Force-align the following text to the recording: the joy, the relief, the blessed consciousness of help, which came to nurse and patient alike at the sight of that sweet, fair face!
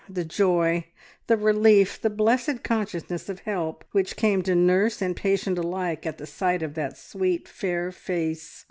the 0.09 0.25
joy, 0.25 0.83
the 1.27 1.37
relief, 1.37 2.01
the 2.01 2.09
blessed 2.09 2.63
consciousness 2.63 3.29
of 3.29 3.41
help, 3.41 3.85
which 3.91 4.15
came 4.15 4.41
to 4.41 4.55
nurse 4.55 4.99
and 4.99 5.15
patient 5.15 5.59
alike 5.59 6.07
at 6.07 6.17
the 6.17 6.25
sight 6.25 6.63
of 6.63 6.73
that 6.73 6.97
sweet, 6.97 7.47
fair 7.47 7.91
face! 7.91 8.59